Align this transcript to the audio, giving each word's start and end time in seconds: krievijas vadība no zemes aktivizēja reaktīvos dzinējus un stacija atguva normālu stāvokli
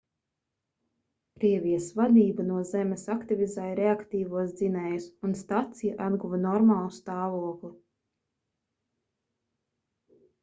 krievijas 1.41 1.89
vadība 1.99 2.45
no 2.47 2.61
zemes 2.69 3.03
aktivizēja 3.15 3.75
reaktīvos 3.79 4.55
dzinējus 4.61 5.05
un 5.29 5.35
stacija 5.41 5.99
atguva 6.07 6.39
normālu 6.47 6.95
stāvokli 6.97 7.71